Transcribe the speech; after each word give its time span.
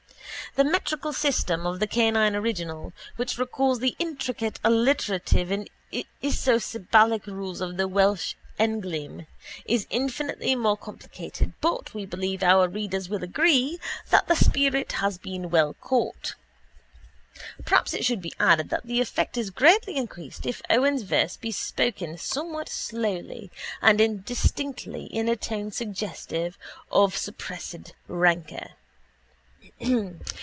The 0.55 0.65
metrical 0.65 1.13
system 1.13 1.65
of 1.65 1.79
the 1.79 1.87
canine 1.87 2.35
original, 2.35 2.91
which 3.15 3.37
recalls 3.37 3.79
the 3.79 3.95
intricate 3.99 4.59
alliterative 4.65 5.49
and 5.49 5.69
isosyllabic 6.21 7.25
rules 7.25 7.61
of 7.61 7.77
the 7.77 7.87
Welsh 7.87 8.33
englyn, 8.59 9.27
is 9.63 9.87
infinitely 9.89 10.57
more 10.57 10.75
complicated 10.75 11.53
but 11.61 11.93
we 11.93 12.05
believe 12.05 12.43
our 12.43 12.67
readers 12.67 13.07
will 13.07 13.23
agree 13.23 13.79
that 14.09 14.27
the 14.27 14.35
spirit 14.35 14.91
has 14.93 15.17
been 15.17 15.51
well 15.51 15.73
caught. 15.75 16.35
Perhaps 17.63 17.93
it 17.93 18.03
should 18.03 18.21
be 18.21 18.33
added 18.37 18.67
that 18.71 18.85
the 18.85 18.99
effect 18.99 19.37
is 19.37 19.51
greatly 19.51 19.95
increased 19.95 20.45
if 20.45 20.61
Owen's 20.69 21.03
verse 21.03 21.37
be 21.37 21.51
spoken 21.53 22.17
somewhat 22.17 22.67
slowly 22.67 23.49
and 23.81 24.01
indistinctly 24.01 25.05
in 25.05 25.29
a 25.29 25.37
tone 25.37 25.71
suggestive 25.71 26.57
of 26.91 27.15
suppressed 27.15 27.93
rancour. 28.09 28.71